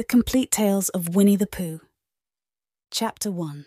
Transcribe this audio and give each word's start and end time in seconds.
The 0.00 0.04
Complete 0.04 0.50
Tales 0.50 0.88
of 0.88 1.14
Winnie 1.14 1.36
the 1.36 1.46
Pooh. 1.46 1.82
Chapter 2.90 3.30
1 3.30 3.66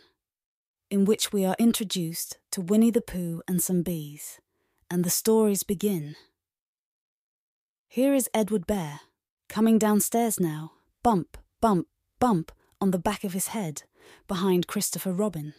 In 0.90 1.06
which 1.06 1.32
we 1.32 1.46
are 1.46 1.56
introduced 1.60 2.40
to 2.50 2.60
Winnie 2.60 2.90
the 2.90 3.04
Pooh 3.04 3.44
and 3.48 3.62
some 3.62 3.84
bees, 3.84 4.42
and 4.90 5.04
the 5.04 5.12
stories 5.12 5.62
begin. 5.62 6.16
Here 7.88 8.16
is 8.16 8.32
Edward 8.34 8.66
Bear, 8.66 9.02
coming 9.48 9.78
downstairs 9.78 10.40
now, 10.40 10.72
bump, 11.04 11.38
bump, 11.62 11.86
bump 12.20 12.52
on 12.82 12.90
the 12.90 12.98
back 12.98 13.24
of 13.24 13.34
his 13.34 13.50
head, 13.50 13.84
behind 14.28 14.66
Christopher 14.66 15.14
Robin. 15.14 15.54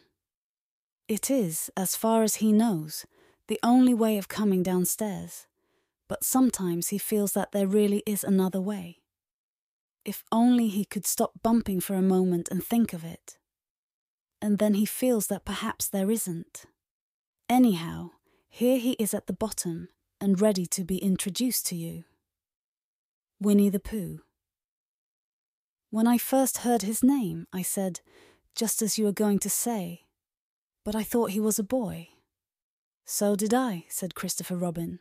It 1.06 1.30
is, 1.30 1.70
as 1.76 1.94
far 1.94 2.24
as 2.24 2.42
he 2.42 2.50
knows, 2.50 3.06
the 3.46 3.60
only 3.62 3.94
way 3.94 4.18
of 4.18 4.26
coming 4.26 4.64
downstairs, 4.64 5.46
but 6.08 6.24
sometimes 6.24 6.88
he 6.88 6.98
feels 6.98 7.30
that 7.34 7.52
there 7.52 7.68
really 7.68 8.02
is 8.06 8.24
another 8.24 8.60
way. 8.60 9.03
If 10.04 10.22
only 10.30 10.68
he 10.68 10.84
could 10.84 11.06
stop 11.06 11.32
bumping 11.42 11.80
for 11.80 11.94
a 11.94 12.02
moment 12.02 12.48
and 12.50 12.62
think 12.62 12.92
of 12.92 13.04
it. 13.04 13.38
And 14.42 14.58
then 14.58 14.74
he 14.74 14.84
feels 14.84 15.28
that 15.28 15.44
perhaps 15.44 15.88
there 15.88 16.10
isn't. 16.10 16.66
Anyhow, 17.48 18.10
here 18.48 18.78
he 18.78 18.92
is 18.92 19.14
at 19.14 19.26
the 19.26 19.32
bottom 19.32 19.88
and 20.20 20.40
ready 20.40 20.66
to 20.66 20.84
be 20.84 20.98
introduced 20.98 21.66
to 21.66 21.76
you. 21.76 22.04
Winnie 23.40 23.70
the 23.70 23.80
Pooh. 23.80 24.20
When 25.90 26.06
I 26.06 26.18
first 26.18 26.58
heard 26.58 26.82
his 26.82 27.02
name, 27.02 27.46
I 27.52 27.62
said, 27.62 28.00
just 28.54 28.82
as 28.82 28.98
you 28.98 29.04
were 29.04 29.12
going 29.12 29.38
to 29.40 29.50
say, 29.50 30.02
but 30.84 30.94
I 30.94 31.02
thought 31.02 31.30
he 31.30 31.40
was 31.40 31.58
a 31.58 31.64
boy. 31.64 32.08
So 33.04 33.36
did 33.36 33.52
I, 33.52 33.84
said 33.88 34.14
Christopher 34.14 34.56
Robin. 34.56 35.00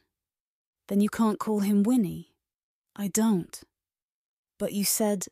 Then 0.88 1.02
you 1.02 1.09
can't 1.09 1.39
call 1.39 1.59
him 1.59 1.83
Winnie. 1.83 2.33
I 2.95 3.08
don't. 3.08 3.63
But 4.57 4.73
you 4.73 4.85
said, 4.85 5.25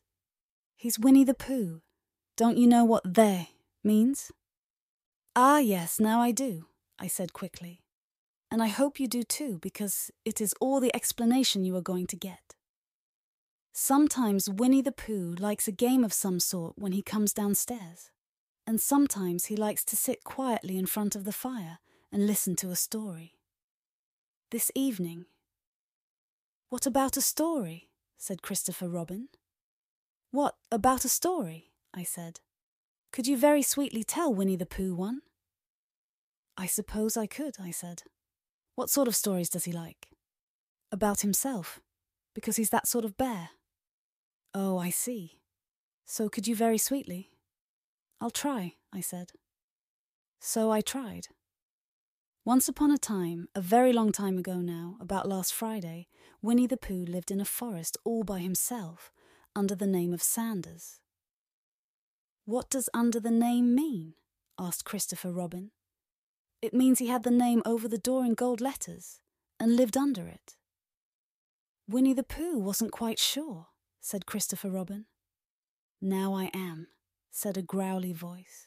He's 0.76 0.98
Winnie 0.98 1.24
the 1.24 1.34
Pooh. 1.34 1.82
Don't 2.36 2.58
you 2.58 2.66
know 2.66 2.84
what 2.84 3.14
there 3.14 3.48
means? 3.84 4.32
Ah, 5.36 5.58
yes, 5.58 6.00
now 6.00 6.20
I 6.20 6.32
do, 6.32 6.66
I 6.98 7.06
said 7.06 7.32
quickly. 7.32 7.82
And 8.50 8.62
I 8.62 8.66
hope 8.66 8.98
you 9.00 9.06
do 9.06 9.22
too, 9.22 9.58
because 9.62 10.10
it 10.24 10.40
is 10.40 10.54
all 10.60 10.80
the 10.80 10.94
explanation 10.94 11.64
you 11.64 11.76
are 11.76 11.80
going 11.82 12.06
to 12.08 12.16
get. 12.16 12.54
Sometimes 13.72 14.50
Winnie 14.50 14.82
the 14.82 14.92
Pooh 14.92 15.34
likes 15.38 15.66
a 15.66 15.72
game 15.72 16.04
of 16.04 16.12
some 16.12 16.38
sort 16.38 16.74
when 16.76 16.92
he 16.92 17.00
comes 17.00 17.32
downstairs, 17.32 18.10
and 18.66 18.80
sometimes 18.80 19.46
he 19.46 19.56
likes 19.56 19.84
to 19.86 19.96
sit 19.96 20.24
quietly 20.24 20.76
in 20.76 20.86
front 20.86 21.16
of 21.16 21.24
the 21.24 21.32
fire 21.32 21.78
and 22.12 22.26
listen 22.26 22.54
to 22.56 22.70
a 22.70 22.76
story. 22.76 23.38
This 24.50 24.70
evening. 24.74 25.24
What 26.68 26.86
about 26.86 27.16
a 27.16 27.22
story? 27.22 27.91
Said 28.22 28.40
Christopher 28.40 28.88
Robin. 28.88 29.26
What, 30.30 30.54
about 30.70 31.04
a 31.04 31.08
story? 31.08 31.72
I 31.92 32.04
said. 32.04 32.38
Could 33.12 33.26
you 33.26 33.36
very 33.36 33.62
sweetly 33.62 34.04
tell 34.04 34.32
Winnie 34.32 34.54
the 34.54 34.64
Pooh 34.64 34.94
one? 34.94 35.22
I 36.56 36.66
suppose 36.66 37.16
I 37.16 37.26
could, 37.26 37.56
I 37.60 37.72
said. 37.72 38.04
What 38.76 38.90
sort 38.90 39.08
of 39.08 39.16
stories 39.16 39.48
does 39.48 39.64
he 39.64 39.72
like? 39.72 40.06
About 40.92 41.22
himself, 41.22 41.80
because 42.32 42.54
he's 42.54 42.70
that 42.70 42.86
sort 42.86 43.04
of 43.04 43.16
bear. 43.16 43.50
Oh, 44.54 44.78
I 44.78 44.90
see. 44.90 45.40
So 46.06 46.28
could 46.28 46.46
you 46.46 46.54
very 46.54 46.78
sweetly? 46.78 47.30
I'll 48.20 48.30
try, 48.30 48.74
I 48.92 49.00
said. 49.00 49.32
So 50.40 50.70
I 50.70 50.80
tried. 50.80 51.26
Once 52.44 52.68
upon 52.68 52.90
a 52.90 52.98
time, 52.98 53.48
a 53.54 53.60
very 53.60 53.92
long 53.92 54.10
time 54.10 54.36
ago 54.36 54.56
now, 54.56 54.96
about 55.00 55.28
last 55.28 55.54
Friday, 55.54 56.08
Winnie 56.42 56.66
the 56.66 56.76
Pooh 56.76 57.04
lived 57.04 57.30
in 57.30 57.40
a 57.40 57.44
forest 57.44 57.96
all 58.04 58.24
by 58.24 58.40
himself, 58.40 59.12
under 59.54 59.76
the 59.76 59.86
name 59.86 60.12
of 60.12 60.20
Sanders. 60.20 60.98
What 62.44 62.68
does 62.68 62.90
under 62.92 63.20
the 63.20 63.30
name 63.30 63.76
mean? 63.76 64.14
asked 64.58 64.84
Christopher 64.84 65.30
Robin. 65.30 65.70
It 66.60 66.74
means 66.74 66.98
he 66.98 67.06
had 67.06 67.22
the 67.22 67.30
name 67.30 67.62
over 67.64 67.86
the 67.86 67.96
door 67.96 68.24
in 68.24 68.34
gold 68.34 68.60
letters, 68.60 69.20
and 69.60 69.76
lived 69.76 69.96
under 69.96 70.26
it. 70.26 70.56
Winnie 71.88 72.12
the 72.12 72.24
Pooh 72.24 72.58
wasn't 72.58 72.90
quite 72.90 73.20
sure, 73.20 73.68
said 74.00 74.26
Christopher 74.26 74.68
Robin. 74.68 75.06
Now 76.00 76.34
I 76.34 76.50
am, 76.52 76.88
said 77.30 77.56
a 77.56 77.62
growly 77.62 78.12
voice. 78.12 78.66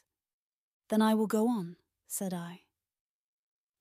Then 0.88 1.02
I 1.02 1.12
will 1.12 1.26
go 1.26 1.46
on, 1.46 1.76
said 2.06 2.32
I. 2.32 2.60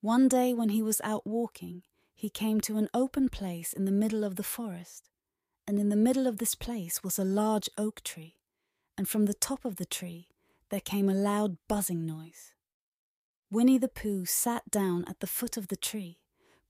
One 0.02 0.28
day 0.28 0.54
when 0.54 0.70
he 0.70 0.82
was 0.82 1.02
out 1.04 1.26
walking, 1.26 1.84
he 2.14 2.30
came 2.30 2.62
to 2.62 2.78
an 2.78 2.90
open 2.94 3.30
place 3.30 3.74
in 3.74 3.86
the 3.86 3.92
middle 3.92 4.24
of 4.24 4.36
the 4.36 4.44
forest, 4.44 5.10
and 5.68 5.80
in 5.80 5.90
the 5.90 5.96
middle 5.96 6.28
of 6.28 6.38
this 6.38 6.56
place 6.56 7.04
was 7.04 7.20
a 7.20 7.26
large 7.26 7.70
oak 7.78 8.02
tree, 8.04 8.36
and 8.98 9.08
from 9.08 9.26
the 9.26 9.34
top 9.34 9.66
of 9.66 9.76
the 9.76 9.86
tree 9.86 10.28
there 10.70 10.80
came 10.80 11.10
a 11.10 11.14
loud 11.14 11.58
buzzing 11.68 12.06
noise. 12.06 12.54
Winnie 13.52 13.78
the 13.78 13.88
Pooh 13.88 14.26
sat 14.26 14.70
down 14.72 15.06
at 15.08 15.20
the 15.20 15.28
foot 15.28 15.58
of 15.58 15.68
the 15.68 15.76
tree, 15.76 16.20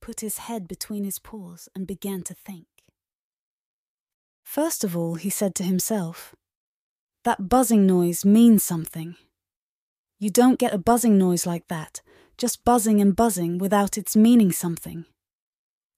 put 0.01 0.21
his 0.21 0.39
head 0.39 0.67
between 0.67 1.03
his 1.03 1.19
paws, 1.19 1.69
and 1.75 1.87
began 1.87 2.21
to 2.23 2.33
think. 2.33 2.67
First 4.43 4.83
of 4.83 4.95
all, 4.95 5.15
he 5.15 5.29
said 5.29 5.55
to 5.55 5.63
himself, 5.63 6.35
That 7.23 7.49
buzzing 7.49 7.85
noise 7.85 8.23
means 8.23 8.63
something. 8.63 9.15
You 10.19 10.29
don't 10.29 10.59
get 10.59 10.73
a 10.73 10.77
buzzing 10.77 11.17
noise 11.17 11.45
like 11.45 11.67
that 11.67 12.01
just 12.37 12.63
buzzing 12.63 13.01
and 13.01 13.15
buzzing 13.15 13.57
without 13.57 13.97
its 13.97 14.15
meaning 14.15 14.51
something. 14.51 15.05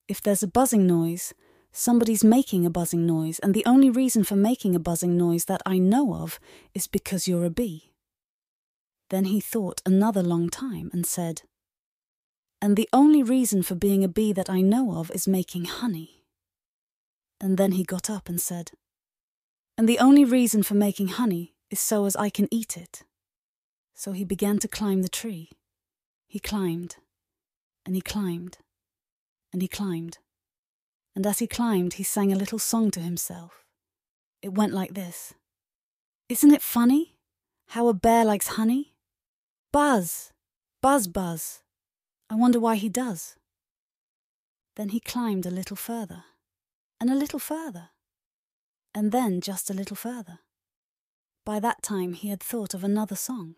If 0.07 0.21
there's 0.21 0.43
a 0.43 0.47
buzzing 0.47 0.87
noise, 0.87 1.33
somebody's 1.71 2.23
making 2.23 2.65
a 2.65 2.69
buzzing 2.69 3.05
noise, 3.05 3.39
and 3.39 3.53
the 3.53 3.65
only 3.65 3.89
reason 3.89 4.23
for 4.23 4.35
making 4.35 4.75
a 4.75 4.79
buzzing 4.79 5.17
noise 5.17 5.45
that 5.45 5.61
I 5.65 5.77
know 5.77 6.15
of 6.15 6.39
is 6.73 6.87
because 6.87 7.27
you're 7.27 7.45
a 7.45 7.49
bee. 7.49 7.91
Then 9.09 9.25
he 9.25 9.39
thought 9.39 9.81
another 9.85 10.23
long 10.23 10.49
time 10.49 10.89
and 10.93 11.05
said, 11.05 11.43
And 12.61 12.75
the 12.75 12.89
only 12.91 13.23
reason 13.23 13.63
for 13.63 13.75
being 13.75 14.03
a 14.03 14.09
bee 14.09 14.33
that 14.33 14.49
I 14.49 14.61
know 14.61 14.97
of 14.97 15.11
is 15.11 15.27
making 15.27 15.65
honey. 15.65 16.23
And 17.39 17.57
then 17.57 17.73
he 17.73 17.83
got 17.83 18.09
up 18.09 18.27
and 18.27 18.41
said, 18.41 18.71
And 19.77 19.87
the 19.87 19.99
only 19.99 20.25
reason 20.25 20.63
for 20.63 20.73
making 20.73 21.09
honey 21.09 21.53
is 21.69 21.79
so 21.79 22.05
as 22.05 22.15
I 22.15 22.29
can 22.29 22.47
eat 22.51 22.75
it. 22.75 23.03
So 23.93 24.11
he 24.11 24.23
began 24.23 24.59
to 24.59 24.67
climb 24.67 25.01
the 25.01 25.09
tree. 25.09 25.49
He 26.27 26.39
climbed, 26.39 26.97
and 27.85 27.95
he 27.95 28.01
climbed, 28.01 28.57
and 29.53 29.61
he 29.61 29.67
climbed. 29.67 30.17
And 31.15 31.25
as 31.25 31.39
he 31.39 31.47
climbed, 31.47 31.93
he 31.93 32.03
sang 32.03 32.31
a 32.31 32.35
little 32.35 32.59
song 32.59 32.91
to 32.91 32.99
himself. 32.99 33.63
It 34.41 34.53
went 34.53 34.73
like 34.73 34.93
this 34.93 35.33
Isn't 36.29 36.53
it 36.53 36.61
funny 36.61 37.15
how 37.69 37.87
a 37.87 37.93
bear 37.93 38.25
likes 38.25 38.49
honey? 38.49 38.93
Buzz, 39.71 40.31
buzz, 40.81 41.07
buzz. 41.07 41.63
I 42.29 42.35
wonder 42.35 42.59
why 42.59 42.75
he 42.75 42.89
does. 42.89 43.35
Then 44.75 44.89
he 44.89 44.99
climbed 44.99 45.45
a 45.45 45.51
little 45.51 45.77
further, 45.77 46.25
and 46.99 47.09
a 47.09 47.15
little 47.15 47.39
further, 47.39 47.89
and 48.93 49.11
then 49.11 49.41
just 49.41 49.69
a 49.69 49.73
little 49.73 49.95
further. 49.95 50.39
By 51.45 51.59
that 51.61 51.81
time 51.81 52.13
he 52.13 52.27
had 52.27 52.43
thought 52.43 52.73
of 52.73 52.83
another 52.83 53.15
song. 53.15 53.55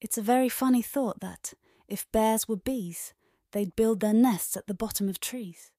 It's 0.00 0.18
a 0.18 0.22
very 0.22 0.48
funny 0.48 0.82
thought 0.82 1.20
that, 1.20 1.54
if 1.88 2.10
bears 2.12 2.46
were 2.46 2.56
bees, 2.56 3.14
they'd 3.52 3.74
build 3.74 4.00
their 4.00 4.14
nests 4.14 4.56
at 4.56 4.66
the 4.66 4.74
bottom 4.74 5.08
of 5.08 5.20
trees. 5.20 5.70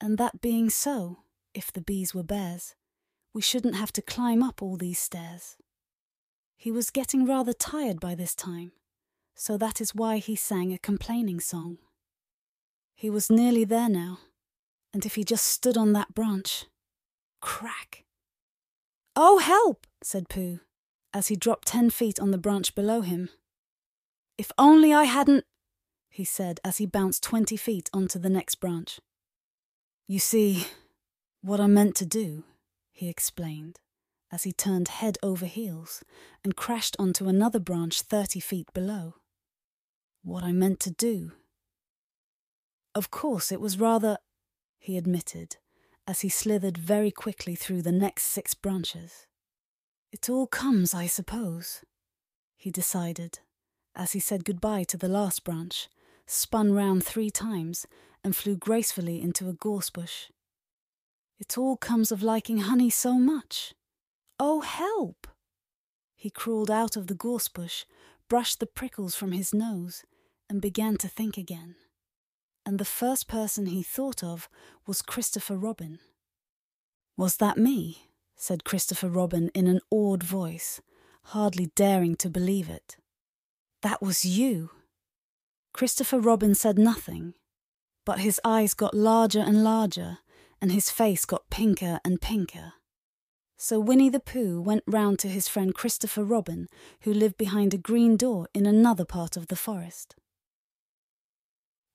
And 0.00 0.16
that 0.18 0.40
being 0.40 0.70
so, 0.70 1.18
if 1.52 1.72
the 1.72 1.82
bees 1.82 2.14
were 2.14 2.22
bears, 2.22 2.74
we 3.34 3.42
shouldn't 3.42 3.76
have 3.76 3.92
to 3.92 4.02
climb 4.02 4.42
up 4.42 4.62
all 4.62 4.76
these 4.76 4.98
stairs. 4.98 5.56
He 6.56 6.70
was 6.70 6.90
getting 6.90 7.26
rather 7.26 7.52
tired 7.52 8.00
by 8.00 8.14
this 8.14 8.34
time, 8.34 8.72
so 9.34 9.58
that 9.58 9.80
is 9.80 9.94
why 9.94 10.18
he 10.18 10.36
sang 10.36 10.72
a 10.72 10.78
complaining 10.78 11.40
song. 11.40 11.78
He 12.94 13.10
was 13.10 13.30
nearly 13.30 13.64
there 13.64 13.88
now, 13.88 14.20
and 14.92 15.04
if 15.04 15.16
he 15.16 15.24
just 15.24 15.46
stood 15.46 15.76
on 15.76 15.92
that 15.92 16.14
branch, 16.14 16.66
crack! 17.40 18.04
Oh, 19.16 19.38
help! 19.38 19.86
said 20.02 20.28
Pooh 20.28 20.60
as 21.14 21.28
he 21.28 21.36
dropped 21.36 21.68
ten 21.68 21.88
feet 21.88 22.18
on 22.18 22.32
the 22.32 22.38
branch 22.38 22.74
below 22.74 23.00
him. 23.00 23.30
If 24.36 24.50
only 24.58 24.92
I 24.92 25.04
hadn't, 25.04 25.44
he 26.10 26.24
said 26.24 26.60
as 26.64 26.78
he 26.78 26.86
bounced 26.86 27.22
twenty 27.22 27.56
feet 27.56 27.88
onto 27.94 28.18
the 28.18 28.28
next 28.28 28.56
branch. 28.56 29.00
You 30.08 30.18
see, 30.18 30.66
what 31.40 31.60
I 31.60 31.68
meant 31.68 31.94
to 31.96 32.04
do, 32.04 32.44
he 32.90 33.08
explained, 33.08 33.78
as 34.30 34.42
he 34.42 34.52
turned 34.52 34.88
head 34.88 35.16
over 35.22 35.46
heels 35.46 36.02
and 36.42 36.56
crashed 36.56 36.96
onto 36.98 37.28
another 37.28 37.60
branch 37.60 38.02
thirty 38.02 38.40
feet 38.40 38.72
below. 38.74 39.14
What 40.22 40.42
I 40.42 40.52
meant 40.52 40.80
to 40.80 40.90
do. 40.90 41.32
Of 42.94 43.10
course, 43.10 43.52
it 43.52 43.60
was 43.60 43.78
rather, 43.78 44.18
he 44.78 44.96
admitted, 44.96 45.56
as 46.06 46.20
he 46.20 46.28
slithered 46.28 46.78
very 46.78 47.10
quickly 47.10 47.54
through 47.54 47.82
the 47.82 47.92
next 47.92 48.24
six 48.24 48.54
branches. 48.54 49.26
It 50.14 50.30
all 50.30 50.46
comes, 50.46 50.94
I 50.94 51.08
suppose, 51.08 51.82
he 52.54 52.70
decided, 52.70 53.40
as 53.96 54.12
he 54.12 54.20
said 54.20 54.44
goodbye 54.44 54.84
to 54.84 54.96
the 54.96 55.08
last 55.08 55.42
branch, 55.42 55.88
spun 56.24 56.72
round 56.72 57.02
three 57.02 57.30
times, 57.30 57.84
and 58.22 58.36
flew 58.36 58.54
gracefully 58.56 59.20
into 59.20 59.48
a 59.48 59.52
gorse 59.52 59.90
bush. 59.90 60.30
It 61.40 61.58
all 61.58 61.76
comes 61.76 62.12
of 62.12 62.22
liking 62.22 62.58
honey 62.58 62.90
so 62.90 63.14
much, 63.14 63.74
Oh, 64.38 64.60
help! 64.60 65.26
He 66.14 66.30
crawled 66.30 66.70
out 66.70 66.96
of 66.96 67.08
the 67.08 67.16
gorse 67.16 67.48
bush, 67.48 67.84
brushed 68.28 68.60
the 68.60 68.66
prickles 68.66 69.16
from 69.16 69.32
his 69.32 69.52
nose, 69.52 70.04
and 70.48 70.62
began 70.62 70.96
to 70.98 71.08
think 71.08 71.36
again. 71.36 71.74
And 72.64 72.78
the 72.78 72.84
first 72.84 73.26
person 73.26 73.66
he 73.66 73.82
thought 73.82 74.22
of 74.22 74.48
was 74.86 75.02
Christopher 75.02 75.56
Robin. 75.56 75.98
Was 77.16 77.38
that 77.38 77.58
me? 77.58 78.10
Said 78.36 78.64
Christopher 78.64 79.08
Robin 79.08 79.50
in 79.54 79.66
an 79.66 79.80
awed 79.90 80.22
voice, 80.22 80.80
hardly 81.24 81.66
daring 81.74 82.16
to 82.16 82.28
believe 82.28 82.68
it. 82.68 82.96
That 83.82 84.02
was 84.02 84.24
you. 84.24 84.70
Christopher 85.72 86.20
Robin 86.20 86.54
said 86.54 86.78
nothing, 86.78 87.34
but 88.04 88.20
his 88.20 88.40
eyes 88.44 88.74
got 88.74 88.94
larger 88.94 89.40
and 89.40 89.64
larger, 89.64 90.18
and 90.60 90.72
his 90.72 90.90
face 90.90 91.24
got 91.24 91.50
pinker 91.50 92.00
and 92.04 92.20
pinker. 92.20 92.74
So 93.56 93.80
Winnie 93.80 94.10
the 94.10 94.20
Pooh 94.20 94.60
went 94.60 94.82
round 94.86 95.18
to 95.20 95.28
his 95.28 95.48
friend 95.48 95.74
Christopher 95.74 96.24
Robin, 96.24 96.68
who 97.02 97.14
lived 97.14 97.38
behind 97.38 97.72
a 97.72 97.78
green 97.78 98.16
door 98.16 98.48
in 98.52 98.66
another 98.66 99.04
part 99.04 99.36
of 99.36 99.46
the 99.46 99.56
forest. 99.56 100.14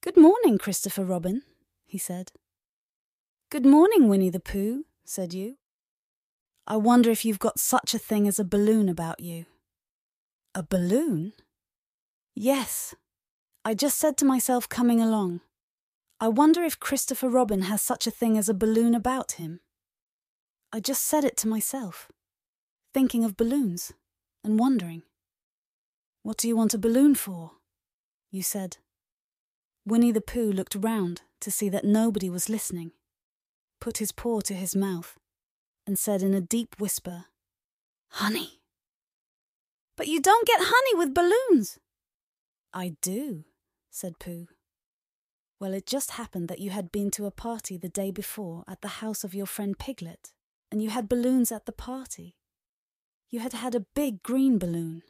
Good 0.01 0.17
morning, 0.17 0.57
Christopher 0.57 1.03
Robin, 1.03 1.43
he 1.85 1.97
said. 1.97 2.31
Good 3.49 3.65
morning, 3.65 4.07
Winnie 4.07 4.29
the 4.29 4.39
Pooh, 4.39 4.85
said 5.03 5.33
you. 5.33 5.57
I 6.71 6.77
wonder 6.77 7.09
if 7.09 7.25
you've 7.25 7.39
got 7.39 7.59
such 7.59 7.95
a 7.95 7.99
thing 7.99 8.27
as 8.27 8.37
a 8.37 8.43
balloon 8.43 8.89
about 8.89 9.19
you. 9.19 9.47
A 10.53 10.61
balloon? 10.61 11.33
Yes, 12.35 12.93
I 13.65 13.73
just 13.73 13.97
said 13.97 14.17
to 14.17 14.25
myself 14.25 14.69
coming 14.69 15.01
along, 15.01 15.41
I 16.19 16.27
wonder 16.27 16.63
if 16.63 16.79
Christopher 16.79 17.27
Robin 17.27 17.63
has 17.63 17.81
such 17.81 18.05
a 18.05 18.11
thing 18.11 18.37
as 18.37 18.49
a 18.49 18.53
balloon 18.53 18.93
about 18.93 19.33
him. 19.33 19.61
I 20.71 20.79
just 20.79 21.03
said 21.05 21.23
it 21.23 21.37
to 21.37 21.47
myself, 21.47 22.11
thinking 22.93 23.23
of 23.23 23.35
balloons 23.35 23.93
and 24.43 24.59
wondering. 24.59 25.03
What 26.23 26.37
do 26.37 26.47
you 26.47 26.55
want 26.55 26.73
a 26.73 26.77
balloon 26.77 27.15
for? 27.15 27.51
You 28.31 28.43
said. 28.43 28.77
Winnie 29.85 30.11
the 30.11 30.21
Pooh 30.21 30.51
looked 30.51 30.75
round 30.75 31.23
to 31.41 31.49
see 31.49 31.69
that 31.69 31.83
nobody 31.83 32.29
was 32.29 32.47
listening, 32.47 32.91
put 33.81 33.97
his 33.97 34.11
paw 34.11 34.41
to 34.41 34.53
his 34.53 34.75
mouth, 34.75 35.18
and 35.89 35.97
said 35.97 36.21
in 36.21 36.35
a 36.35 36.39
deep 36.39 36.75
whisper, 36.77 37.25
Honey. 38.09 38.61
But 39.97 40.07
you 40.07 40.21
don't 40.21 40.45
get 40.45 40.59
honey 40.61 40.93
with 40.93 41.15
balloons. 41.15 41.79
I 42.71 42.97
do, 43.01 43.45
said 43.89 44.19
Pooh. 44.19 44.49
Well, 45.59 45.73
it 45.73 45.87
just 45.87 46.11
happened 46.11 46.47
that 46.47 46.59
you 46.59 46.69
had 46.69 46.91
been 46.91 47.09
to 47.09 47.25
a 47.25 47.31
party 47.31 47.75
the 47.75 47.89
day 47.89 48.11
before 48.11 48.63
at 48.67 48.81
the 48.81 48.99
house 49.01 49.23
of 49.23 49.33
your 49.33 49.47
friend 49.47 49.79
Piglet, 49.79 50.31
and 50.71 50.79
you 50.79 50.91
had 50.91 51.09
balloons 51.09 51.51
at 51.51 51.65
the 51.65 51.71
party. 51.71 52.35
You 53.31 53.39
had 53.39 53.53
had 53.53 53.73
a 53.73 53.87
big 53.95 54.21
green 54.21 54.59
balloon, 54.59 55.01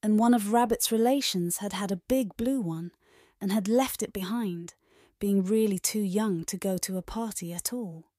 and 0.00 0.16
one 0.16 0.32
of 0.32 0.52
Rabbit's 0.52 0.92
relations 0.92 1.56
had 1.56 1.72
had 1.72 1.90
a 1.90 2.02
big 2.08 2.36
blue 2.36 2.60
one 2.60 2.92
and 3.40 3.50
had 3.50 3.66
left 3.66 4.00
it 4.00 4.12
behind, 4.12 4.74
being 5.18 5.42
really 5.42 5.80
too 5.80 6.02
young 6.02 6.44
to 6.44 6.56
go 6.56 6.78
to 6.78 6.98
a 6.98 7.02
party 7.02 7.52
at 7.52 7.72
all. 7.72 8.11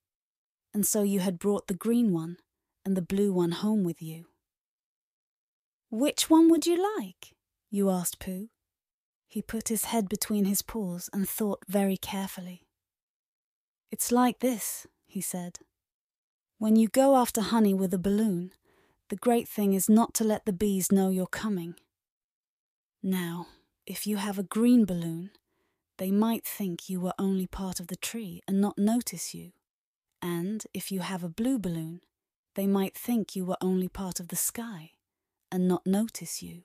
And 0.73 0.85
so 0.85 1.03
you 1.03 1.19
had 1.19 1.39
brought 1.39 1.67
the 1.67 1.73
green 1.73 2.11
one 2.11 2.37
and 2.85 2.97
the 2.97 3.01
blue 3.01 3.31
one 3.31 3.51
home 3.51 3.83
with 3.83 4.01
you. 4.01 4.25
Which 5.89 6.29
one 6.29 6.49
would 6.49 6.65
you 6.65 6.81
like? 6.97 7.35
you 7.69 7.89
asked 7.89 8.19
Pooh. 8.19 8.49
He 9.27 9.41
put 9.41 9.69
his 9.69 9.85
head 9.85 10.09
between 10.09 10.45
his 10.45 10.61
paws 10.61 11.09
and 11.11 11.27
thought 11.27 11.63
very 11.67 11.97
carefully. 11.97 12.67
It's 13.91 14.11
like 14.11 14.39
this, 14.39 14.87
he 15.05 15.21
said. 15.21 15.59
When 16.57 16.75
you 16.75 16.87
go 16.87 17.15
after 17.15 17.41
honey 17.41 17.73
with 17.73 17.93
a 17.93 17.99
balloon, 17.99 18.51
the 19.09 19.15
great 19.15 19.47
thing 19.47 19.73
is 19.73 19.89
not 19.89 20.13
to 20.15 20.23
let 20.23 20.45
the 20.45 20.53
bees 20.53 20.91
know 20.91 21.09
you're 21.09 21.27
coming. 21.27 21.75
Now, 23.01 23.47
if 23.85 24.07
you 24.07 24.17
have 24.17 24.39
a 24.39 24.43
green 24.43 24.85
balloon, 24.85 25.31
they 25.97 26.09
might 26.09 26.45
think 26.45 26.89
you 26.89 26.99
were 26.99 27.13
only 27.19 27.47
part 27.47 27.79
of 27.79 27.87
the 27.87 27.95
tree 27.95 28.41
and 28.47 28.61
not 28.61 28.77
notice 28.77 29.35
you. 29.35 29.51
And 30.23 30.65
if 30.73 30.89
you 30.89 31.01
have 31.01 31.21
a 31.21 31.27
blue 31.29 31.59
balloon, 31.59 31.99
they 32.55 32.65
might 32.65 32.95
think 32.95 33.35
you 33.35 33.43
were 33.43 33.57
only 33.59 33.89
part 33.89 34.21
of 34.21 34.29
the 34.29 34.37
sky 34.37 34.91
and 35.51 35.67
not 35.67 35.85
notice 35.85 36.41
you. 36.41 36.63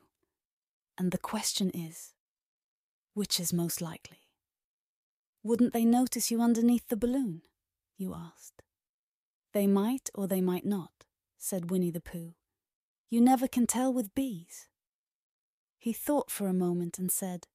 And 0.96 1.10
the 1.10 1.18
question 1.18 1.70
is, 1.70 2.14
which 3.14 3.40
is 3.40 3.52
most 3.52 3.82
likely? 3.82 4.28
Wouldn't 5.42 5.72
they 5.72 5.84
notice 5.84 6.30
you 6.30 6.40
underneath 6.40 6.86
the 6.86 6.96
balloon? 6.96 7.42
You 7.96 8.14
asked. 8.14 8.62
They 9.52 9.66
might 9.66 10.08
or 10.14 10.28
they 10.28 10.40
might 10.40 10.64
not, 10.64 11.04
said 11.36 11.68
Winnie 11.68 11.90
the 11.90 12.00
Pooh. 12.00 12.34
You 13.10 13.20
never 13.20 13.48
can 13.48 13.66
tell 13.66 13.92
with 13.92 14.14
bees. 14.14 14.68
He 15.80 15.92
thought 15.92 16.30
for 16.30 16.46
a 16.46 16.52
moment 16.52 16.96
and 16.96 17.10
said, 17.10 17.48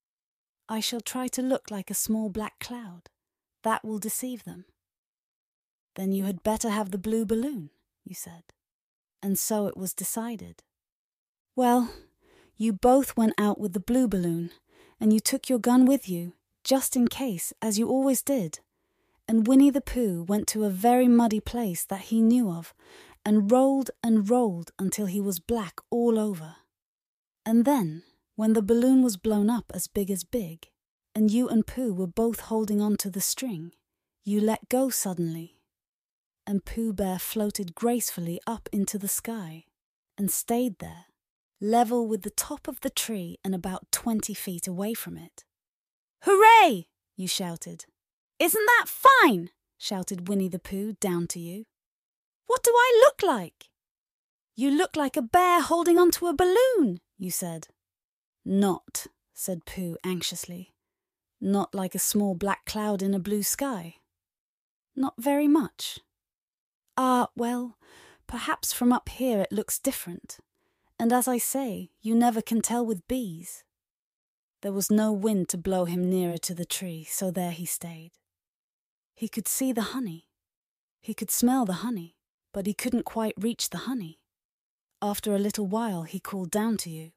I 0.68 0.82
shall 0.82 1.02
try 1.02 1.30
to 1.30 1.42
look 1.42 1.72
like 1.72 1.90
a 1.90 1.94
small 1.96 2.30
black 2.30 2.60
cloud. 2.60 3.04
That 3.64 3.86
will 3.86 4.00
deceive 4.00 4.44
them. 4.44 4.66
Then 5.96 6.12
you 6.12 6.24
had 6.24 6.44
better 6.44 6.70
have 6.70 6.92
the 6.92 6.98
blue 6.98 7.26
balloon, 7.26 7.70
you 8.04 8.16
said. 8.16 8.44
And 9.22 9.38
so 9.38 9.68
it 9.68 9.78
was 9.78 9.94
decided. 9.94 10.64
Well, 11.56 11.94
you 12.58 12.74
both 12.74 13.16
went 13.16 13.34
out 13.38 13.60
with 13.60 13.74
the 13.74 13.80
blue 13.80 14.08
balloon, 14.08 14.52
and 15.00 15.14
you 15.14 15.20
took 15.20 15.50
your 15.50 15.60
gun 15.60 15.86
with 15.86 16.10
you, 16.10 16.34
just 16.64 16.96
in 16.96 17.08
case, 17.08 17.54
as 17.62 17.78
you 17.78 17.90
always 17.90 18.22
did. 18.22 18.60
And 19.28 19.48
Winnie 19.48 19.70
the 19.70 19.82
Pooh 19.82 20.24
went 20.28 20.48
to 20.50 20.66
a 20.66 20.70
very 20.70 21.08
muddy 21.08 21.40
place 21.40 21.86
that 21.86 22.02
he 22.02 22.22
knew 22.22 22.50
of, 22.50 22.74
and 23.26 23.52
rolled 23.52 23.92
and 24.04 24.30
rolled 24.30 24.72
until 24.78 25.06
he 25.06 25.22
was 25.22 25.40
black 25.40 25.80
all 25.90 26.20
over. 26.20 26.56
And 27.46 27.66
then, 27.66 28.04
when 28.36 28.54
the 28.54 28.62
balloon 28.62 29.04
was 29.04 29.18
blown 29.18 29.50
up 29.50 29.72
as 29.74 29.88
big 29.88 30.10
as 30.10 30.24
big, 30.24 30.70
and 31.16 31.32
you 31.32 31.48
and 31.48 31.66
Pooh 31.66 31.94
were 31.94 32.08
both 32.08 32.42
holding 32.42 32.82
on 32.82 32.98
to 32.98 33.10
the 33.10 33.22
string, 33.22 33.74
you 34.24 34.42
let 34.42 34.70
go 34.70 34.90
suddenly. 34.90 35.58
And 36.46 36.66
Pooh 36.66 36.94
Bear 36.94 37.20
floated 37.20 37.74
gracefully 37.74 38.40
up 38.46 38.68
into 38.72 38.98
the 38.98 39.08
sky 39.08 39.66
and 40.18 40.30
stayed 40.30 40.80
there 40.80 41.06
level 41.64 42.06
with 42.06 42.24
the 42.24 42.30
top 42.30 42.68
of 42.68 42.82
the 42.82 42.90
tree 42.90 43.38
and 43.44 43.56
about 43.56 43.90
twenty 43.92 44.34
feet 44.34 44.68
away 44.68 44.94
from 44.94 45.18
it. 45.18 45.46
Hooray! 46.24 46.88
you 47.16 47.28
shouted. 47.28 47.86
Isn't 48.38 48.66
that 48.66 48.86
fine? 48.88 49.50
shouted 49.78 50.28
Winnie 50.28 50.50
the 50.50 50.60
Pooh 50.60 50.94
down 51.00 51.28
to 51.28 51.40
you. 51.40 51.64
What 52.48 52.64
do 52.64 52.72
I 52.74 53.02
look 53.06 53.24
like? 53.24 53.70
You 54.56 54.72
look 54.72 54.96
like 54.96 55.16
a 55.16 55.22
bear 55.22 55.62
holding 55.62 55.98
onto 55.98 56.28
a 56.28 56.36
balloon, 56.36 57.00
you 57.18 57.32
said. 57.32 57.70
Not, 58.46 59.08
said 59.34 59.66
Pooh 59.66 59.98
anxiously. 60.04 60.74
Not 61.40 61.74
like 61.74 61.96
a 61.96 62.00
small 62.00 62.36
black 62.36 62.66
cloud 62.66 63.02
in 63.02 63.14
a 63.14 63.20
blue 63.20 63.44
sky. 63.44 63.96
Not 64.96 65.16
very 65.18 65.48
much. 65.48 66.00
Ah, 66.96 67.30
well, 67.36 67.78
perhaps 68.28 68.72
from 68.72 68.94
up 68.94 69.10
here 69.10 69.42
it 69.42 69.52
looks 69.52 69.80
different. 69.80 70.38
And 71.00 71.12
as 71.12 71.28
I 71.28 71.38
say, 71.38 71.92
you 72.02 72.16
never 72.16 72.42
can 72.42 72.62
tell 72.62 72.86
with 72.86 73.08
bees. 73.08 73.64
There 74.62 74.72
was 74.72 74.92
no 74.92 75.12
wind 75.12 75.50
to 75.50 75.58
blow 75.58 75.86
him 75.86 76.10
nearer 76.10 76.38
to 76.38 76.54
the 76.54 76.66
tree, 76.66 77.04
so 77.04 77.32
there 77.32 77.52
he 77.52 77.66
stayed. 77.66 78.12
He 79.16 79.28
could 79.28 79.48
see 79.48 79.74
the 79.74 79.94
honey. 79.94 80.30
He 81.02 81.14
could 81.14 81.32
smell 81.32 81.66
the 81.66 81.84
honey, 81.84 82.16
but 82.54 82.66
he 82.66 82.74
couldn't 82.74 83.04
quite 83.04 83.34
reach 83.38 83.70
the 83.70 83.80
honey. 83.80 84.20
After 85.02 85.36
a 85.36 85.40
little 85.40 85.68
while, 85.68 86.04
he 86.04 86.20
called 86.20 86.50
down 86.50 86.78
to 86.78 86.90
you. 86.90 87.12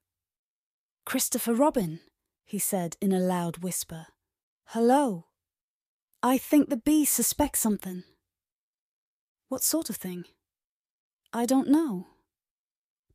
Christopher 1.04 1.54
Robin, 1.54 2.00
he 2.44 2.58
said 2.58 2.96
in 3.00 3.12
a 3.12 3.20
loud 3.20 3.58
whisper. 3.58 4.06
Hello. 4.70 5.26
I 6.22 6.38
think 6.38 6.68
the 6.68 6.76
bees 6.76 7.10
suspect 7.10 7.58
something. 7.58 8.02
What 9.48 9.62
sort 9.62 9.90
of 9.90 9.96
thing? 9.96 10.24
I 11.32 11.46
don't 11.46 11.68
know 11.68 12.06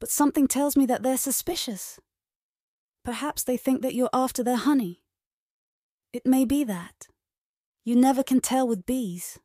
but 0.02 0.10
something 0.10 0.48
tells 0.48 0.76
me 0.76 0.88
that 0.88 1.04
they're 1.04 1.16
suspicious. 1.16 2.00
Perhaps 3.06 3.44
they 3.44 3.56
think 3.56 3.84
that 3.84 3.94
you're 3.94 4.10
after 4.12 4.44
their 4.44 4.58
honey. 4.58 5.04
It 6.12 6.26
may 6.26 6.44
be 6.44 6.64
that. 6.64 7.08
You 7.86 7.96
never 7.96 8.24
can 8.24 8.42
tell 8.42 8.68
with 8.68 8.88
bees. 8.88 9.38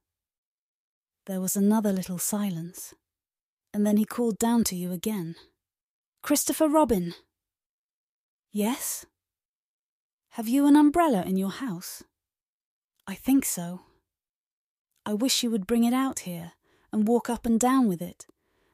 There 1.26 1.42
was 1.42 1.56
another 1.56 1.92
little 1.92 2.18
silence, 2.18 2.94
and 3.74 3.86
then 3.86 3.98
he 3.98 4.06
called 4.06 4.38
down 4.38 4.64
to 4.64 4.76
you 4.76 4.92
again. 4.92 5.36
Christopher 6.22 6.68
Robin. 6.68 7.14
Yes? 8.50 9.04
Have 10.30 10.48
you 10.48 10.66
an 10.66 10.76
umbrella 10.76 11.22
in 11.22 11.36
your 11.36 11.50
house? 11.50 12.02
I 13.06 13.14
think 13.14 13.44
so. 13.44 13.82
I 15.04 15.12
wish 15.12 15.42
you 15.42 15.50
would 15.50 15.66
bring 15.66 15.84
it 15.84 15.92
out 15.92 16.20
here 16.20 16.52
and 16.92 17.08
walk 17.08 17.28
up 17.28 17.46
and 17.46 17.58
down 17.58 17.88
with 17.88 18.00
it 18.00 18.26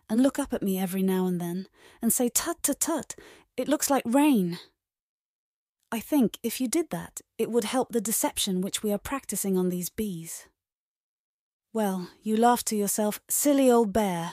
and 0.08 0.22
look 0.22 0.38
up 0.38 0.52
at 0.52 0.62
me 0.62 0.78
every 0.78 1.02
now 1.02 1.26
and 1.26 1.40
then 1.40 1.66
and 2.00 2.12
say, 2.12 2.28
Tut, 2.28 2.62
tut, 2.62 2.80
tut, 2.80 3.14
it 3.56 3.68
looks 3.68 3.90
like 3.90 4.02
rain. 4.04 4.58
I 5.90 6.00
think 6.00 6.38
if 6.42 6.60
you 6.60 6.68
did 6.68 6.90
that, 6.90 7.20
it 7.38 7.50
would 7.50 7.64
help 7.64 7.92
the 7.92 8.00
deception 8.00 8.60
which 8.60 8.82
we 8.82 8.92
are 8.92 8.98
practicing 8.98 9.58
on 9.58 9.68
these 9.68 9.90
bees. 9.90 10.46
Well, 11.74 12.08
you 12.22 12.36
laughed 12.36 12.66
to 12.68 12.76
yourself, 12.76 13.20
silly 13.28 13.70
old 13.70 13.92
bear. 13.92 14.32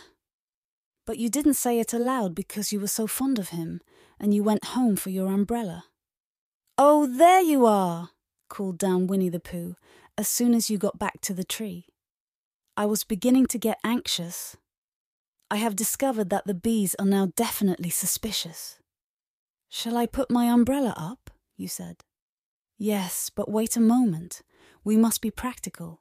But 1.05 1.17
you 1.17 1.29
didn't 1.29 1.55
say 1.55 1.79
it 1.79 1.93
aloud 1.93 2.35
because 2.35 2.71
you 2.71 2.79
were 2.79 2.87
so 2.87 3.07
fond 3.07 3.39
of 3.39 3.49
him, 3.49 3.81
and 4.19 4.33
you 4.33 4.43
went 4.43 4.65
home 4.65 4.95
for 4.95 5.09
your 5.09 5.27
umbrella. 5.27 5.85
Oh, 6.77 7.07
there 7.07 7.41
you 7.41 7.65
are, 7.65 8.11
called 8.49 8.77
down 8.77 9.07
Winnie 9.07 9.29
the 9.29 9.39
Pooh 9.39 9.75
as 10.17 10.27
soon 10.27 10.53
as 10.53 10.69
you 10.69 10.77
got 10.77 10.99
back 10.99 11.21
to 11.21 11.33
the 11.33 11.45
tree. 11.45 11.87
I 12.79 12.85
was 12.85 13.03
beginning 13.03 13.47
to 13.47 13.57
get 13.57 13.77
anxious. 13.83 14.55
I 15.51 15.57
have 15.57 15.75
discovered 15.75 16.29
that 16.29 16.47
the 16.47 16.53
bees 16.53 16.95
are 16.95 17.05
now 17.05 17.27
definitely 17.35 17.89
suspicious. 17.89 18.79
Shall 19.67 19.97
I 19.97 20.05
put 20.05 20.31
my 20.31 20.45
umbrella 20.45 20.93
up? 20.95 21.29
you 21.57 21.67
said. 21.67 22.05
Yes, 22.77 23.29
but 23.35 23.51
wait 23.51 23.75
a 23.75 23.81
moment. 23.81 24.43
We 24.85 24.95
must 24.95 25.19
be 25.21 25.29
practical. 25.29 25.99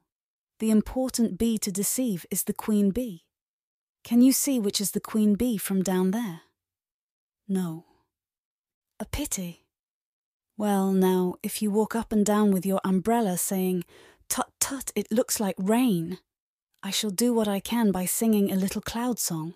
The 0.61 0.71
important 0.71 1.37
bee 1.37 1.59
to 1.59 1.73
deceive 1.73 2.25
is 2.31 2.45
the 2.45 2.53
queen 2.53 2.91
bee. 2.91 3.25
Can 4.05 4.21
you 4.21 4.31
see 4.31 4.61
which 4.61 4.81
is 4.81 4.93
the 4.93 5.01
queen 5.01 5.35
bee 5.35 5.57
from 5.57 5.83
down 5.83 6.13
there? 6.13 6.43
No. 7.49 7.87
A 9.01 9.05
pity. 9.05 9.67
Well, 10.57 10.93
now, 10.93 11.35
if 11.43 11.61
you 11.61 11.73
walk 11.73 11.97
up 11.97 12.13
and 12.13 12.25
down 12.25 12.53
with 12.53 12.65
your 12.65 12.81
umbrella 12.85 13.37
saying, 13.37 13.83
Tut 14.29 14.53
tut, 14.61 14.93
it 14.95 15.11
looks 15.11 15.41
like 15.41 15.57
rain, 15.59 16.19
I 16.89 16.91
shall 16.91 17.11
do 17.11 17.35
what 17.35 17.47
I 17.47 17.61
can 17.61 17.93
by 17.93 18.07
singing 18.07 18.51
a 18.51 18.57
little 18.57 18.81
cloud 18.81 19.19
song, 19.19 19.53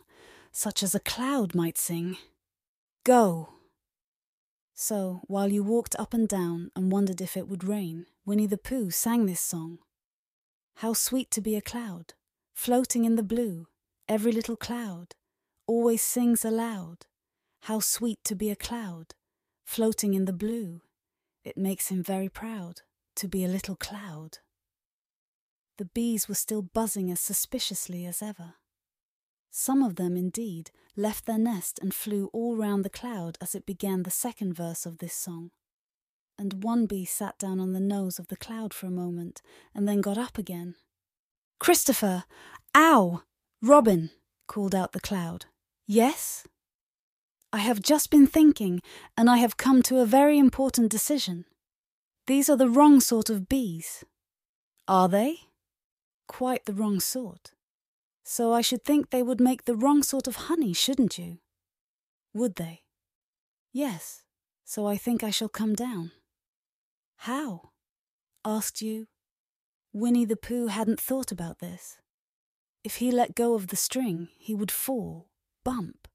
such 0.50 0.82
as 0.82 0.94
a 0.94 1.00
cloud 1.00 1.54
might 1.54 1.78
sing. 1.78 2.18
Go! 3.04 3.54
So, 4.74 5.22
while 5.28 5.48
you 5.48 5.62
walked 5.62 5.96
up 5.98 6.12
and 6.12 6.28
down 6.28 6.70
and 6.76 6.92
wondered 6.92 7.22
if 7.22 7.34
it 7.34 7.48
would 7.48 7.64
rain, 7.64 8.04
Winnie 8.26 8.46
the 8.46 8.58
Pooh 8.58 8.90
sang 8.90 9.24
this 9.24 9.40
song. 9.40 9.78
How 10.74 10.92
sweet 10.92 11.30
to 11.30 11.40
be 11.40 11.56
a 11.56 11.62
cloud, 11.62 12.12
floating 12.52 13.06
in 13.06 13.16
the 13.16 13.22
blue, 13.22 13.66
every 14.06 14.32
little 14.32 14.56
cloud, 14.56 15.14
always 15.66 16.02
sings 16.02 16.44
aloud. 16.44 17.06
How 17.60 17.80
sweet 17.80 18.22
to 18.24 18.34
be 18.34 18.50
a 18.50 18.56
cloud, 18.56 19.14
floating 19.64 20.12
in 20.12 20.26
the 20.26 20.34
blue, 20.34 20.82
it 21.44 21.56
makes 21.56 21.88
him 21.88 22.02
very 22.02 22.28
proud 22.28 22.82
to 23.14 23.26
be 23.26 23.42
a 23.42 23.48
little 23.48 23.76
cloud. 23.76 24.40
The 25.82 25.86
bees 25.86 26.28
were 26.28 26.36
still 26.36 26.62
buzzing 26.62 27.10
as 27.10 27.18
suspiciously 27.18 28.06
as 28.06 28.22
ever. 28.22 28.54
Some 29.50 29.82
of 29.82 29.96
them, 29.96 30.16
indeed, 30.16 30.70
left 30.94 31.26
their 31.26 31.40
nest 31.40 31.80
and 31.82 31.92
flew 31.92 32.30
all 32.32 32.54
round 32.56 32.84
the 32.84 32.88
cloud 32.88 33.36
as 33.40 33.56
it 33.56 33.66
began 33.66 34.04
the 34.04 34.10
second 34.12 34.52
verse 34.52 34.86
of 34.86 34.98
this 34.98 35.12
song. 35.12 35.50
And 36.38 36.62
one 36.62 36.86
bee 36.86 37.04
sat 37.04 37.36
down 37.36 37.58
on 37.58 37.72
the 37.72 37.80
nose 37.80 38.20
of 38.20 38.28
the 38.28 38.36
cloud 38.36 38.72
for 38.72 38.86
a 38.86 38.92
moment 38.92 39.42
and 39.74 39.88
then 39.88 40.00
got 40.00 40.16
up 40.16 40.38
again. 40.38 40.76
Christopher! 41.58 42.26
Ow! 42.76 43.24
Robin! 43.60 44.10
called 44.46 44.76
out 44.76 44.92
the 44.92 45.00
cloud. 45.00 45.46
Yes? 45.88 46.46
I 47.52 47.58
have 47.58 47.82
just 47.82 48.08
been 48.08 48.28
thinking, 48.28 48.82
and 49.16 49.28
I 49.28 49.38
have 49.38 49.56
come 49.56 49.82
to 49.82 49.98
a 49.98 50.06
very 50.06 50.38
important 50.38 50.92
decision. 50.92 51.44
These 52.28 52.48
are 52.48 52.56
the 52.56 52.70
wrong 52.70 53.00
sort 53.00 53.28
of 53.28 53.48
bees. 53.48 54.04
Are 54.86 55.08
they? 55.08 55.48
Quite 56.32 56.64
the 56.64 56.72
wrong 56.72 56.98
sort. 56.98 57.52
So 58.24 58.54
I 58.54 58.62
should 58.62 58.84
think 58.84 59.10
they 59.10 59.22
would 59.22 59.38
make 59.38 59.66
the 59.66 59.76
wrong 59.76 60.02
sort 60.02 60.26
of 60.26 60.48
honey, 60.48 60.72
shouldn't 60.72 61.18
you? 61.18 61.40
Would 62.32 62.56
they? 62.56 62.84
Yes, 63.70 64.24
so 64.64 64.86
I 64.86 64.96
think 64.96 65.22
I 65.22 65.28
shall 65.28 65.50
come 65.50 65.74
down. 65.74 66.10
How? 67.28 67.72
asked 68.46 68.80
you. 68.80 69.08
Winnie 69.92 70.24
the 70.24 70.36
Pooh 70.36 70.68
hadn't 70.68 70.98
thought 70.98 71.32
about 71.32 71.58
this. 71.58 71.98
If 72.82 72.96
he 72.96 73.12
let 73.12 73.34
go 73.34 73.52
of 73.52 73.66
the 73.66 73.76
string, 73.76 74.28
he 74.38 74.54
would 74.54 74.70
fall, 74.70 75.28
bump, 75.64 76.08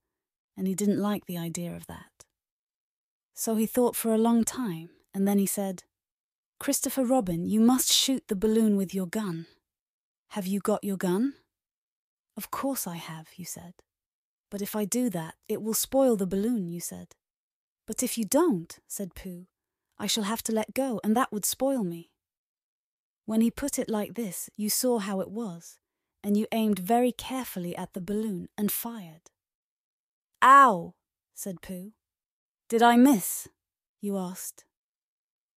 and 0.57 0.65
he 0.65 0.73
didn't 0.73 0.99
like 0.99 1.27
the 1.27 1.37
idea 1.37 1.75
of 1.75 1.85
that. 1.85 2.25
So 3.35 3.55
he 3.55 3.67
thought 3.67 3.95
for 3.95 4.11
a 4.15 4.17
long 4.17 4.43
time, 4.43 4.89
and 5.13 5.27
then 5.27 5.37
he 5.37 5.45
said, 5.45 5.83
Christopher 6.59 7.05
Robin, 7.05 7.45
you 7.45 7.59
must 7.59 7.91
shoot 7.91 8.27
the 8.27 8.35
balloon 8.35 8.77
with 8.77 8.95
your 8.95 9.05
gun. 9.05 9.45
Have 10.29 10.45
you 10.47 10.59
got 10.59 10.83
your 10.83 10.97
gun? 10.97 11.33
Of 12.35 12.51
course 12.51 12.85
I 12.85 12.97
have, 12.97 13.29
you 13.37 13.45
said. 13.45 13.73
But 14.49 14.61
if 14.61 14.75
I 14.75 14.85
do 14.85 15.09
that, 15.09 15.35
it 15.47 15.61
will 15.61 15.73
spoil 15.73 16.15
the 16.15 16.27
balloon, 16.27 16.67
you 16.67 16.79
said. 16.79 17.15
But 17.85 18.03
if 18.03 18.17
you 18.17 18.25
don't, 18.25 18.77
said 18.87 19.15
Pooh, 19.15 19.47
I 19.97 20.07
shall 20.07 20.23
have 20.23 20.43
to 20.43 20.51
let 20.51 20.73
go, 20.73 20.99
and 21.03 21.15
that 21.15 21.31
would 21.31 21.45
spoil 21.45 21.83
me. 21.83 22.11
When 23.25 23.41
he 23.41 23.51
put 23.51 23.79
it 23.79 23.89
like 23.89 24.13
this, 24.13 24.49
you 24.55 24.69
saw 24.69 24.99
how 24.99 25.19
it 25.21 25.29
was, 25.29 25.79
and 26.23 26.37
you 26.37 26.47
aimed 26.51 26.79
very 26.79 27.11
carefully 27.11 27.75
at 27.75 27.93
the 27.93 28.01
balloon 28.01 28.49
and 28.57 28.71
fired. 28.71 29.31
Ow! 30.41 30.93
said 31.33 31.61
Pooh. 31.61 31.93
Did 32.69 32.83
I 32.83 32.95
miss? 32.97 33.47
you 34.01 34.17
asked. 34.17 34.65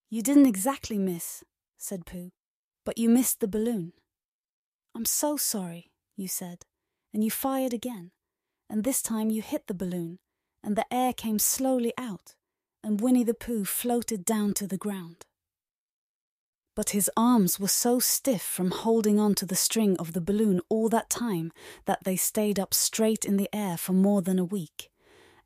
You 0.09 0.23
didn't 0.23 0.47
exactly 0.47 0.99
miss, 0.99 1.45
said 1.77 2.07
Pooh, 2.07 2.31
but 2.85 2.99
you 2.99 3.09
missed 3.09 3.41
the 3.41 3.49
balloon. 3.49 3.93
I'm 4.95 5.05
so 5.05 5.37
sorry, 5.37 5.91
you 6.17 6.29
said 6.29 6.65
and 7.13 7.25
you 7.25 7.31
fired 7.31 7.73
again, 7.73 8.11
and 8.69 8.85
this 8.85 9.03
time 9.03 9.31
you 9.31 9.43
hit 9.43 9.67
the 9.67 9.75
balloon, 9.75 10.19
and 10.63 10.77
the 10.77 10.93
air 10.93 11.13
came 11.13 11.39
slowly 11.39 11.93
out, 11.99 12.35
and 12.83 13.01
Winnie 13.01 13.25
the 13.25 13.35
Pooh 13.35 13.65
floated 13.65 14.25
down 14.25 14.55
to 14.55 14.67
the 14.67 14.79
ground. 14.79 15.27
But 16.77 16.91
his 16.91 17.11
arms 17.17 17.59
were 17.59 17.69
so 17.69 17.99
stiff 17.99 18.43
from 18.43 18.71
holding 18.71 19.19
on 19.19 19.35
to 19.37 19.47
the 19.47 19.57
string 19.57 19.97
of 19.99 20.13
the 20.13 20.21
balloon 20.21 20.61
all 20.69 20.89
that 20.91 21.11
time 21.11 21.53
that 21.85 22.05
they 22.05 22.17
stayed 22.17 22.59
up 22.59 22.73
straight 22.73 23.25
in 23.25 23.37
the 23.37 23.51
air 23.53 23.77
for 23.77 23.93
more 23.93 24.23
than 24.23 24.39
a 24.39 24.45
week, 24.45 24.91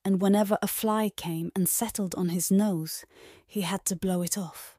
and 0.05 0.21
whenever 0.21 0.59
a 0.61 0.69
fly 0.69 1.11
came 1.17 1.51
and 1.57 1.69
settled 1.69 2.15
on 2.17 2.29
his 2.29 2.51
nose, 2.51 3.05
he 3.47 3.63
had 3.63 3.85
to 3.87 3.97
blow 3.97 4.21
it 4.21 4.37
off. 4.37 4.79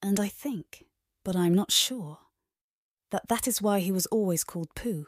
And 0.00 0.20
I 0.20 0.28
think, 0.28 0.84
but 1.24 1.34
I'm 1.34 1.52
not 1.52 1.72
sure, 1.72 2.18
that 3.10 3.28
that 3.28 3.46
is 3.48 3.60
why 3.60 3.80
he 3.80 3.92
was 3.92 4.06
always 4.06 4.44
called 4.44 4.74
Pooh. 4.74 5.06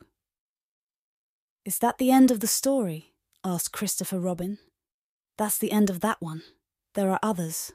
Is 1.65 1.79
that 1.79 1.99
the 1.99 2.11
end 2.11 2.31
of 2.31 2.41
the 2.41 2.47
story? 2.47 3.15
asked 3.45 3.73
Christopher 3.73 4.19
Robin. 4.19 4.59
That's 5.39 5.59
the 5.59 5.73
end 5.73 5.91
of 5.91 6.01
that 6.01 6.21
one. 6.21 6.43
There 6.95 7.11
are 7.11 7.21
others. 7.23 7.73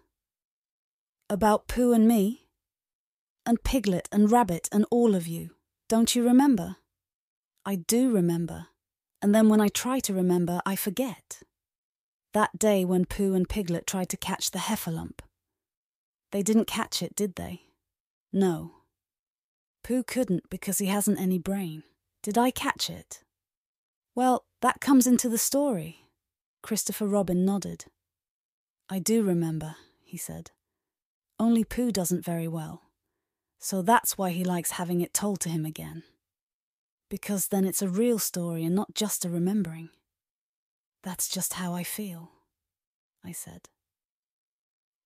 About 1.30 1.68
Pooh 1.68 1.94
and 1.94 2.08
me? 2.08 2.48
And 3.46 3.64
Piglet 3.64 4.08
and 4.12 4.32
Rabbit 4.32 4.70
and 4.72 4.86
all 4.92 5.16
of 5.16 5.28
you. 5.28 5.52
Don't 5.90 6.16
you 6.16 6.26
remember? 6.26 6.78
I 7.66 7.76
do 7.76 8.12
remember. 8.12 8.68
And 9.22 9.34
then 9.34 9.50
when 9.50 9.62
I 9.62 9.70
try 9.70 10.00
to 10.02 10.14
remember, 10.14 10.62
I 10.66 10.76
forget. 10.76 11.42
That 12.34 12.60
day 12.60 12.86
when 12.86 13.06
Pooh 13.06 13.34
and 13.34 13.48
Piglet 13.48 13.88
tried 13.88 14.10
to 14.10 14.18
catch 14.18 14.52
the 14.52 14.60
heffalump. 14.60 15.20
They 16.32 16.44
didn't 16.44 16.68
catch 16.68 17.02
it, 17.02 17.16
did 17.16 17.36
they? 17.36 17.64
No. 18.32 18.77
Pooh 19.88 20.04
couldn't 20.04 20.50
because 20.50 20.80
he 20.80 20.88
hasn't 20.88 21.18
any 21.18 21.40
brain. 21.40 21.82
Did 22.22 22.38
I 22.38 22.52
catch 22.52 22.90
it? 22.90 23.24
Well, 24.16 24.44
that 24.62 24.82
comes 24.82 25.08
into 25.08 25.30
the 25.30 25.38
story. 25.38 26.10
Christopher 26.62 27.08
Robin 27.08 27.46
nodded. 27.46 27.86
I 28.90 29.00
do 29.00 29.24
remember, 29.24 29.78
he 30.04 30.18
said. 30.18 30.52
Only 31.40 31.64
Pooh 31.64 31.94
doesn't 31.94 32.26
very 32.26 32.50
well. 32.50 32.82
So 33.60 33.82
that's 33.82 34.18
why 34.18 34.32
he 34.32 34.44
likes 34.44 34.72
having 34.72 35.00
it 35.00 35.14
told 35.14 35.40
to 35.42 35.50
him 35.50 35.66
again. 35.66 36.04
Because 37.10 37.48
then 37.48 37.64
it's 37.64 37.82
a 37.82 37.88
real 37.88 38.20
story 38.20 38.66
and 38.66 38.76
not 38.76 38.94
just 38.94 39.24
a 39.24 39.30
remembering. 39.30 39.88
That's 41.02 41.30
just 41.30 41.54
how 41.54 41.74
I 41.74 41.84
feel, 41.84 42.32
I 43.24 43.32
said. 43.32 43.70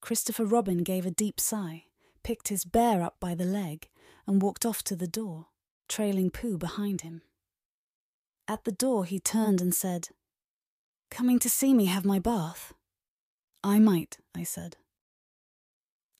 Christopher 0.01 0.45
Robin 0.45 0.79
gave 0.79 1.05
a 1.05 1.11
deep 1.11 1.39
sigh, 1.39 1.83
picked 2.23 2.47
his 2.47 2.65
bear 2.65 3.03
up 3.03 3.17
by 3.19 3.35
the 3.35 3.45
leg, 3.45 3.87
and 4.31 4.41
walked 4.41 4.65
off 4.65 4.81
to 4.81 4.95
the 4.95 5.07
door, 5.07 5.47
trailing 5.89 6.31
Pooh 6.31 6.57
behind 6.57 7.01
him. 7.01 7.21
At 8.47 8.63
the 8.63 8.71
door, 8.71 9.03
he 9.03 9.19
turned 9.19 9.59
and 9.59 9.75
said, 9.75 10.07
Coming 11.09 11.37
to 11.39 11.49
see 11.49 11.73
me 11.73 11.85
have 11.87 12.05
my 12.05 12.17
bath? 12.17 12.73
I 13.61 13.77
might, 13.79 14.19
I 14.33 14.43
said. 14.43 14.77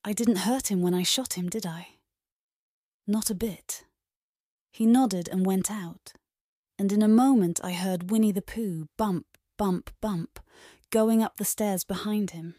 I 0.03 0.12
didn't 0.12 0.48
hurt 0.48 0.70
him 0.70 0.82
when 0.82 0.94
I 0.94 1.03
shot 1.03 1.34
him, 1.34 1.48
did 1.48 1.65
I? 1.65 1.88
Not 3.08 3.30
a 3.30 3.36
bit. 3.36 3.86
He 4.74 4.86
nodded 4.86 5.30
and 5.30 5.46
went 5.46 5.72
out, 5.72 6.12
and 6.77 6.91
in 6.91 7.01
a 7.01 7.08
moment 7.08 7.62
I 7.63 7.72
heard 7.72 8.12
Winnie 8.12 8.34
the 8.34 8.41
Pooh 8.41 8.88
bump, 8.98 9.25
bump, 9.58 9.89
bump, 10.01 10.39
going 10.89 11.24
up 11.24 11.38
the 11.38 11.46
stairs 11.46 11.86
behind 11.86 12.32
him. 12.32 12.56